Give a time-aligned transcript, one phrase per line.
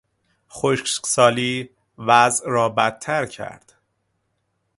[0.51, 3.73] خشکسالی وضع را بدتر کرد.